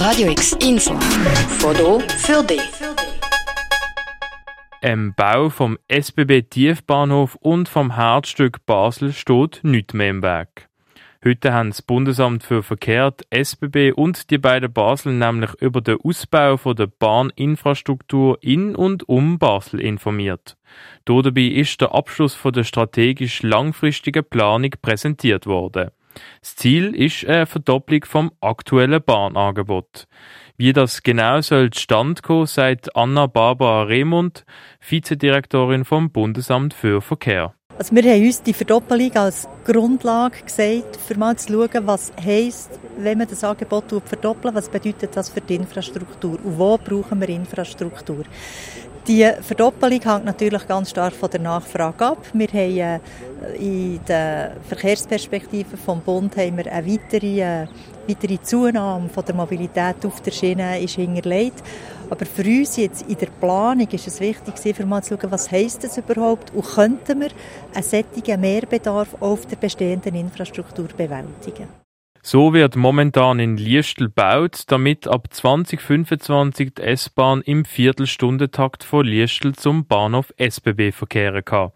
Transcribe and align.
Radio 0.00 0.30
X 0.30 0.56
Info. 0.66 0.94
Foto 1.58 2.00
für 2.00 2.42
dich. 2.42 2.62
Im 4.80 5.12
Bau 5.12 5.50
vom 5.50 5.76
SBB 5.88 6.48
Tiefbahnhof 6.48 7.34
und 7.34 7.68
vom 7.68 7.94
Herzstück 7.94 8.64
Basel 8.64 9.12
steht 9.12 9.60
nichts 9.62 9.92
mehr 9.92 10.08
im 10.08 10.22
Weg. 10.22 10.70
Heute 11.22 11.52
haben 11.52 11.68
das 11.68 11.82
Bundesamt 11.82 12.42
für 12.42 12.62
Verkehr, 12.62 13.12
SBB 13.28 13.92
und 13.92 14.30
die 14.30 14.38
beiden 14.38 14.72
Basel 14.72 15.12
nämlich 15.12 15.50
über 15.60 15.82
den 15.82 15.98
Ausbau 16.02 16.56
von 16.56 16.76
der 16.76 16.86
Bahninfrastruktur 16.86 18.38
in 18.40 18.74
und 18.74 19.06
um 19.06 19.38
Basel 19.38 19.80
informiert. 19.80 20.56
Dabei 21.04 21.42
ist 21.42 21.78
der 21.82 21.94
Abschluss 21.94 22.34
von 22.34 22.54
der 22.54 22.64
strategisch 22.64 23.42
langfristigen 23.42 24.24
Planung 24.24 24.70
präsentiert 24.80 25.44
worden. 25.44 25.90
Das 26.40 26.56
Ziel 26.56 26.94
ist 26.94 27.24
eine 27.26 27.46
Verdopplung 27.46 28.04
vom 28.04 28.32
aktuellen 28.40 29.02
Bahnangebot. 29.02 30.06
Wie 30.56 30.72
das 30.72 31.02
genau 31.02 31.40
soll 31.40 31.70
zustande 31.70 32.20
kommen, 32.20 32.46
sagt 32.46 32.94
Anna 32.94 33.26
Barbara 33.26 33.84
Remund, 33.84 34.44
Vizedirektorin 34.80 35.84
vom 35.84 36.10
Bundesamt 36.10 36.74
für 36.74 37.00
Verkehr. 37.00 37.54
Also 37.78 37.94
wir 37.94 38.02
haben 38.02 38.26
uns 38.26 38.42
die 38.42 38.52
Verdoppelung 38.52 39.16
als 39.16 39.48
Grundlage 39.64 40.42
gesagt, 40.44 40.98
für 40.98 41.16
mal 41.16 41.36
zu 41.36 41.50
schauen, 41.50 41.86
was 41.86 42.12
heisst, 42.22 42.78
wenn 42.98 43.16
man 43.16 43.26
das 43.26 43.42
Angebot 43.42 43.86
verdoppelt, 44.04 44.54
was 44.54 44.68
bedeutet 44.68 45.16
das 45.16 45.30
für 45.30 45.40
die 45.40 45.54
Infrastruktur 45.54 46.38
und 46.44 46.58
wo 46.58 46.76
brauchen 46.76 47.20
wir 47.20 47.30
Infrastruktur. 47.30 48.24
Die 49.06 49.28
Verdoppelung 49.40 50.00
hängt 50.02 50.24
natürlich 50.26 50.68
ganz 50.68 50.90
stark 50.90 51.14
von 51.14 51.30
der 51.30 51.40
Nachfrage 51.40 52.04
ab. 52.04 52.18
Wir 52.34 52.48
haben 52.48 52.78
äh, 52.78 53.56
in 53.58 54.00
der 54.06 54.56
Verkehrsperspektive 54.68 55.76
vom 55.78 56.00
Bund 56.00 56.36
haben 56.36 56.58
wir 56.58 56.70
eine 56.70 56.86
weitere, 56.86 57.40
äh, 57.40 57.66
weitere 58.06 58.40
Zunahme 58.42 59.08
von 59.08 59.24
der 59.24 59.34
Mobilität 59.34 60.04
auf 60.04 60.20
der 60.20 60.30
Schiene 60.30 60.80
ist 60.80 60.96
hinterlegt. 60.96 61.62
Aber 62.10 62.26
für 62.26 62.42
uns 62.42 62.76
jetzt 62.76 63.08
in 63.08 63.16
der 63.16 63.28
Planung 63.40 63.88
ist 63.90 64.06
es 64.06 64.20
wichtig, 64.20 64.76
für 64.76 64.84
mal 64.84 65.02
zu 65.02 65.16
schauen, 65.16 65.30
was 65.30 65.50
heisst 65.50 65.82
das 65.82 65.96
überhaupt 65.96 66.52
und 66.54 66.66
könnten 66.66 67.20
wir 67.20 67.30
einen 67.72 67.82
solchen 67.82 68.40
Mehrbedarf 68.40 69.16
auf 69.20 69.46
der 69.46 69.56
bestehenden 69.56 70.14
Infrastruktur 70.14 70.88
bewältigen. 70.96 71.79
So 72.22 72.52
wird 72.52 72.76
momentan 72.76 73.38
in 73.38 73.56
Liestel 73.56 74.08
gebaut, 74.08 74.64
damit 74.66 75.08
ab 75.08 75.28
2025 75.32 76.74
die 76.74 76.82
S-Bahn 76.82 77.40
im 77.40 77.64
Viertelstundentakt 77.64 78.84
von 78.84 79.06
Liestel 79.06 79.54
zum 79.54 79.86
Bahnhof 79.86 80.30
SBB 80.36 80.92
verkehren 80.92 81.42
kann. 81.42 81.70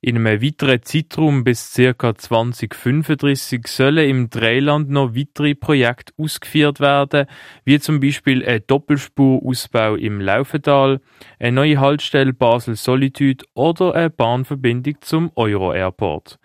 In 0.00 0.16
einem 0.16 0.40
weiteren 0.40 0.84
Zeitraum 0.84 1.42
bis 1.42 1.74
ca. 1.74 2.14
2035 2.14 3.66
sollen 3.66 4.08
im 4.08 4.30
Dreiland 4.30 4.88
noch 4.88 5.16
weitere 5.16 5.56
Projekte 5.56 6.12
ausgeführt 6.16 6.78
werden, 6.78 7.26
wie 7.64 7.80
zum 7.80 7.98
Beispiel 7.98 8.46
ein 8.46 8.62
Doppelspurausbau 8.68 9.96
im 9.96 10.20
Laufental, 10.20 11.00
eine 11.40 11.52
neue 11.52 11.80
Haltestelle 11.80 12.32
Basel-Solitude 12.32 13.44
oder 13.54 13.96
eine 13.96 14.10
Bahnverbindung 14.10 14.98
zum 15.00 15.32
Euro-Airport. 15.34 16.38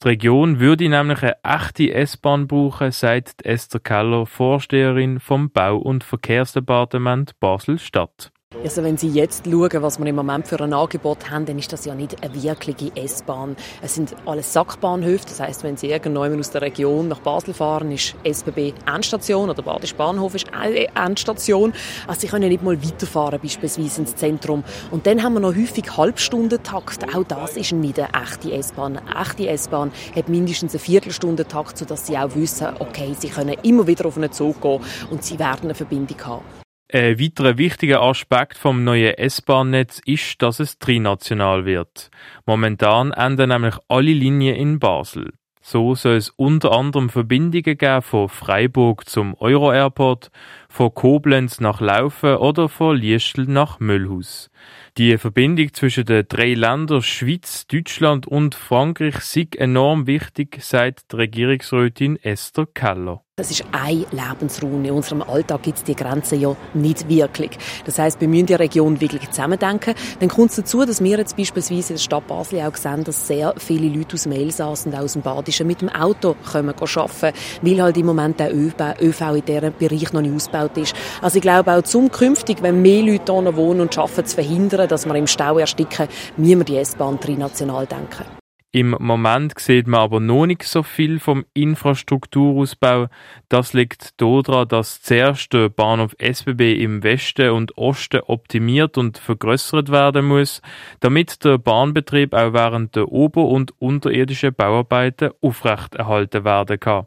Die 0.00 0.08
Region 0.08 0.60
würde 0.60 0.88
nämlich 0.88 1.24
eine 1.24 1.42
echte 1.42 1.92
S-Bahn 1.92 2.46
brauchen, 2.46 2.92
sagt 2.92 3.44
Esther 3.44 3.80
Keller, 3.80 4.26
Vorsteherin 4.26 5.18
vom 5.18 5.50
Bau- 5.50 5.78
und 5.78 6.04
Verkehrsdepartement 6.04 7.38
Basel-Stadt. 7.40 8.30
Also 8.64 8.82
wenn 8.82 8.96
Sie 8.96 9.08
jetzt 9.08 9.44
schauen, 9.44 9.82
was 9.82 9.98
wir 9.98 10.06
im 10.06 10.16
Moment 10.16 10.48
für 10.48 10.58
ein 10.60 10.72
Angebot 10.72 11.30
haben, 11.30 11.46
dann 11.46 11.58
ist 11.58 11.72
das 11.72 11.84
ja 11.84 11.94
nicht 11.94 12.22
eine 12.22 12.42
wirkliche 12.42 12.90
S-Bahn. 12.96 13.56
Es 13.82 13.94
sind 13.94 14.16
alles 14.26 14.52
Sackbahnhöfe. 14.52 15.26
Das 15.26 15.40
heißt, 15.40 15.62
wenn 15.62 15.76
Sie 15.76 15.88
irgendjemand 15.90 16.40
aus 16.40 16.50
der 16.50 16.62
Region 16.62 17.08
nach 17.08 17.20
Basel 17.20 17.54
fahren, 17.54 17.92
ist 17.92 18.16
SBB 18.24 18.72
Endstation 18.86 19.48
oder 19.48 19.62
Badisch 19.62 19.94
Bahnhof 19.94 20.34
ist 20.34 20.46
Endstation. 20.52 21.72
Also 22.06 22.22
Sie 22.22 22.26
können 22.26 22.48
nicht 22.48 22.62
mal 22.62 22.82
weiterfahren, 22.82 23.38
beispielsweise 23.40 24.00
ins 24.00 24.16
Zentrum. 24.16 24.64
Und 24.90 25.06
dann 25.06 25.22
haben 25.22 25.34
wir 25.34 25.40
noch 25.40 25.54
häufig 25.54 25.96
Halbstundentakt. 25.96 27.14
Auch 27.14 27.24
das 27.24 27.56
ist 27.56 27.72
nicht 27.72 28.00
eine 28.00 28.08
echte 28.22 28.52
S-Bahn. 28.52 28.98
Eine 28.98 29.20
echte 29.20 29.48
S-Bahn 29.48 29.92
hat 30.16 30.28
mindestens 30.28 30.72
eine 30.72 30.80
Viertelstunde-Takt, 30.80 31.78
sodass 31.78 32.06
Sie 32.06 32.18
auch 32.18 32.34
wissen, 32.34 32.68
okay, 32.80 33.14
Sie 33.18 33.28
können 33.28 33.56
immer 33.62 33.86
wieder 33.86 34.06
auf 34.06 34.16
einen 34.16 34.32
Zug 34.32 34.60
gehen 34.60 34.80
und 35.10 35.22
Sie 35.22 35.38
werden 35.38 35.64
eine 35.64 35.74
Verbindung 35.74 36.18
haben. 36.24 36.67
Ein 36.90 37.20
weiterer 37.20 37.58
wichtiger 37.58 38.00
Aspekt 38.00 38.56
vom 38.56 38.82
neuen 38.82 39.12
S-Bahn-Netz 39.12 40.00
ist, 40.06 40.40
dass 40.40 40.58
es 40.58 40.78
trinational 40.78 41.66
wird. 41.66 42.10
Momentan 42.46 43.12
enden 43.12 43.50
nämlich 43.50 43.74
alle 43.88 44.14
Linien 44.14 44.56
in 44.56 44.78
Basel. 44.78 45.34
So 45.60 45.94
soll 45.94 46.16
es 46.16 46.30
unter 46.30 46.72
anderem 46.72 47.10
Verbindungen 47.10 47.76
geben 47.76 48.00
von 48.00 48.30
Freiburg 48.30 49.06
zum 49.06 49.34
Euro-Airport, 49.34 50.30
von 50.70 50.94
Koblenz 50.94 51.60
nach 51.60 51.80
Laufen 51.80 52.36
oder 52.36 52.68
von 52.68 52.96
Liestel 52.96 53.46
nach 53.46 53.80
Müllhaus. 53.80 54.50
Die 54.96 55.16
Verbindung 55.16 55.72
zwischen 55.72 56.04
den 56.04 56.26
drei 56.28 56.54
Ländern 56.54 57.02
Schweiz, 57.02 57.66
Deutschland 57.66 58.26
und 58.26 58.54
Frankreich 58.54 59.16
ist 59.16 59.56
enorm 59.56 60.06
wichtig, 60.06 60.58
sagt 60.62 61.12
die 61.12 61.16
Regierungsrätin 61.16 62.16
Esther 62.16 62.66
Keller. 62.66 63.22
Das 63.36 63.52
ist 63.52 63.64
ein 63.70 64.04
Lebensraum. 64.10 64.84
In 64.84 64.90
unserem 64.90 65.22
Alltag 65.22 65.62
gibt 65.62 65.78
es 65.78 65.84
die 65.84 65.94
Grenzen 65.94 66.40
ja 66.40 66.56
nicht 66.74 67.08
wirklich. 67.08 67.50
Das 67.84 67.96
heißt, 67.96 68.20
wir 68.20 68.26
müssen 68.26 68.46
die 68.46 68.54
Region 68.54 69.00
wirklich 69.00 69.30
zusammendenken. 69.30 69.94
Dann 70.18 70.28
kommt 70.28 70.50
es 70.50 70.56
dazu, 70.56 70.84
dass 70.84 71.00
wir 71.00 71.18
jetzt 71.18 71.36
beispielsweise 71.36 71.92
in 71.92 71.98
der 71.98 72.02
Stadt 72.02 72.26
Basel 72.26 72.62
auch 72.62 72.74
sehen, 72.74 73.04
dass 73.04 73.28
sehr 73.28 73.54
viele 73.58 73.96
Leute 73.96 74.14
aus 74.14 74.24
dem 74.24 74.32
Elsass 74.32 74.86
und 74.86 74.96
aus 74.96 75.12
dem 75.12 75.22
Badischen 75.22 75.68
mit 75.68 75.82
dem 75.82 75.88
Auto 75.88 76.34
kommen 76.50 76.74
arbeiten, 76.74 77.38
weil 77.62 77.80
halt 77.80 77.96
im 77.96 78.06
Moment 78.06 78.40
der 78.40 78.52
ÖV 78.52 79.20
in 79.36 79.44
diesem 79.44 79.72
Bereich 79.72 80.12
noch 80.12 80.20
nicht 80.20 80.34
ausgebaut 80.34 80.57
ist. 80.74 80.94
Also 81.22 81.36
ich 81.36 81.42
glaube 81.42 81.72
auch 81.72 81.82
zukünftig, 81.82 82.62
wenn 82.62 82.82
mehr 82.82 83.02
Leute 83.02 83.32
hier 83.32 83.56
wohnen 83.56 83.80
und 83.80 83.96
arbeiten, 83.98 84.26
zu 84.26 84.34
verhindern, 84.34 84.88
dass 84.88 85.06
wir 85.06 85.14
im 85.14 85.26
Stau 85.26 85.58
ersticken, 85.58 86.08
müssen 86.36 86.58
wir 86.58 86.64
die 86.64 86.76
S-Bahn 86.76 87.20
trinational 87.20 87.86
denken. 87.86 88.24
Im 88.70 88.94
Moment 89.00 89.58
sieht 89.58 89.86
man 89.86 90.00
aber 90.00 90.20
noch 90.20 90.44
nicht 90.44 90.62
so 90.62 90.82
viel 90.82 91.20
vom 91.20 91.46
Infrastrukturausbau. 91.54 93.06
Das 93.48 93.72
liegt 93.72 94.20
daran, 94.20 94.68
dass 94.68 95.00
zuerst 95.00 95.54
der 95.54 95.70
Bahnhof 95.70 96.14
SBB 96.18 96.74
im 96.74 97.02
Westen 97.02 97.48
und 97.50 97.78
Osten 97.78 98.20
optimiert 98.26 98.98
und 98.98 99.16
vergrößert 99.16 99.90
werden 99.90 100.26
muss, 100.26 100.60
damit 101.00 101.44
der 101.44 101.56
Bahnbetrieb 101.56 102.34
auch 102.34 102.52
während 102.52 102.94
der 102.94 103.10
ober- 103.10 103.48
und 103.48 103.72
unterirdischen 103.80 104.52
Bauarbeiten 104.54 105.30
aufrechterhalten 105.40 106.44
werden 106.44 106.78
kann. 106.78 107.06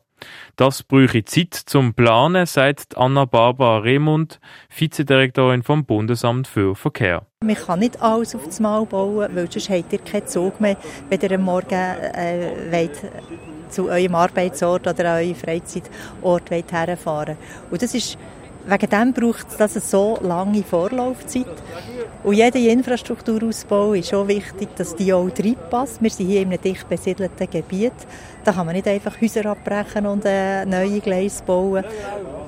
Das 0.56 0.84
bräuchte 0.84 1.24
Zeit 1.24 1.54
zum 1.54 1.94
Planen, 1.94 2.46
sagt 2.46 2.98
Anna-Barbara 2.98 3.80
Remund, 3.80 4.40
Vizedirektorin 4.70 5.64
vom 5.64 5.86
Bundesamt 5.86 6.48
für 6.48 6.76
Verkehr. 6.76 7.26
Man 7.44 7.56
kann 7.56 7.80
nicht 7.80 8.02
alles 8.02 8.36
auf 8.36 8.46
das 8.46 8.60
Mal 8.60 8.86
bauen, 8.86 9.30
weil 9.34 9.52
sonst 9.52 9.70
habt 9.70 9.94
ihr 9.94 10.00
keinen 10.00 10.28
Zug 10.28 10.62
mehr, 10.62 10.78
wenn 11.10 11.20
ihr 11.22 11.32
am 11.32 11.44
Morgen 11.44 11.72
äh, 11.72 12.52
wollt, 12.70 13.00
zu 13.70 13.90
eurem 13.90 14.16
Arbeitsort 14.16 14.88
oder 14.88 15.14
an 15.14 15.24
eurem 15.24 15.36
Freizeitort 15.36 16.52
wollt 16.52 16.72
herfahren 16.72 17.38
Und 17.72 17.82
das 17.82 17.96
ist 17.96 18.18
Wegen 18.66 18.90
dem 18.90 19.14
braucht 19.14 19.48
es 19.50 19.60
eine 19.60 19.82
so 19.82 20.18
lange 20.22 20.64
Vorlaufzeit. 20.64 21.46
Und 22.24 22.36
jeder 22.36 22.60
Infrastrukturausbau 22.60 23.94
ist 23.94 24.14
auch 24.14 24.28
wichtig, 24.28 24.70
dass 24.76 24.96
die 24.96 25.12
auch 25.12 25.28
reinpasst. 25.28 26.02
Wir 26.02 26.10
sind 26.10 26.28
hier 26.28 26.42
in 26.42 26.50
einem 26.50 26.62
dicht 26.62 26.88
besiedelten 26.88 27.50
Gebiet. 27.50 27.94
Da 28.44 28.52
kann 28.52 28.66
man 28.66 28.76
nicht 28.76 28.88
einfach 28.88 29.20
Häuser 29.20 29.46
abbrechen 29.48 30.06
und 30.06 30.24
äh, 30.26 30.66
neue 30.66 31.00
Gleise 31.00 31.44
bauen. 31.44 31.84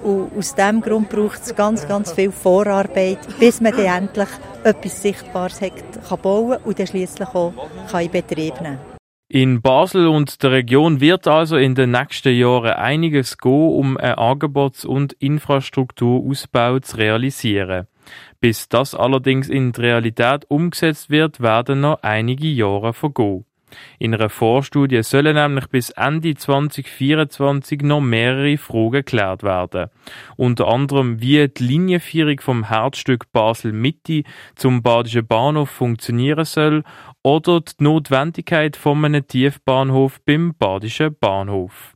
Und 0.04 0.38
aus 0.38 0.54
diesem 0.54 0.82
Grund 0.82 1.10
braucht 1.10 1.42
es 1.42 1.56
ganz, 1.56 1.88
ganz 1.88 2.12
viel 2.14 2.32
Vorarbeit, 2.32 3.20
bis 3.40 3.62
man 3.62 3.72
dann 3.72 4.04
endlich 4.04 4.30
etwas 4.64 5.02
Sichtbares 5.02 5.62
hat, 5.62 5.72
kann 6.08 6.20
bauen 6.20 6.58
und 6.64 6.78
dann 6.78 6.88
schliesslich 6.88 7.30
auch 7.30 7.54
kann 7.90 8.04
in 8.04 8.12
Betrieb 8.12 8.62
nehmen 8.62 8.78
kann. 8.78 8.93
In 9.36 9.64
Basel 9.64 10.06
und 10.10 10.44
der 10.44 10.52
Region 10.52 11.02
wird 11.02 11.28
also 11.28 11.58
in 11.58 11.74
den 11.74 11.90
nächsten 11.90 12.36
Jahren 12.36 12.74
einiges 12.74 13.40
gehen, 13.40 13.52
um 13.52 13.98
einen 13.98 14.14
Angebots- 14.14 14.86
und 14.86 15.14
Infrastrukturausbau 15.14 16.78
zu 16.78 16.98
realisieren. 16.98 17.88
Bis 18.40 18.70
das 18.70 18.94
allerdings 18.94 19.50
in 19.50 19.72
die 19.72 19.82
Realität 19.82 20.46
umgesetzt 20.50 21.10
wird, 21.10 21.40
werden 21.40 21.82
noch 21.82 22.04
einige 22.04 22.46
Jahre 22.48 22.94
vergehen. 22.94 23.46
In 24.00 24.14
einer 24.14 24.30
Vorstudie 24.30 25.04
sollen 25.04 25.36
nämlich 25.36 25.68
bis 25.68 25.90
Ende 25.92 26.36
2024 26.36 27.82
noch 27.82 28.02
mehrere 28.02 28.58
Fragen 28.58 28.92
geklärt 28.92 29.44
werden. 29.44 29.90
Unter 30.36 30.68
anderem, 30.68 31.22
wie 31.22 31.48
die 31.48 31.64
Linienführung 31.64 32.40
vom 32.40 32.68
Herzstück 32.70 33.32
Basel-Mitte 33.32 34.24
zum 34.56 34.82
Badischen 34.82 35.28
Bahnhof 35.28 35.70
funktionieren 35.70 36.46
soll 36.46 36.84
oder 37.24 37.62
die 37.62 37.84
Notwendigkeit 37.84 38.76
von 38.76 39.04
einem 39.06 39.28
Tiefbahnhof 39.28 40.20
beim 40.26 40.54
Badischen 40.58 41.16
Bahnhof. 41.20 41.94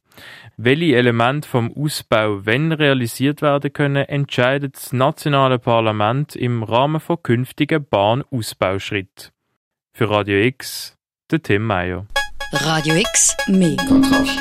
Welche 0.57 0.95
Elemente 0.95 1.47
vom 1.47 1.71
Ausbau 1.77 2.45
wenn 2.45 2.71
realisiert 2.71 3.41
werden 3.41 3.71
können, 3.71 4.05
entscheidet 4.05 4.75
das 4.75 4.91
nationale 4.91 5.59
Parlament 5.59 6.35
im 6.35 6.63
Rahmen 6.63 6.99
von 6.99 7.21
künftigen 7.21 7.85
Bahnausbauschritten. 7.87 9.31
Für 9.93 10.09
Radio 10.09 10.37
X 10.39 10.96
der 11.31 11.41
Tim 11.41 11.65
Meyer. 11.65 12.05
Radio 12.53 12.95
X, 12.95 13.35
mehr 13.47 13.75
Kontrast. 13.87 14.39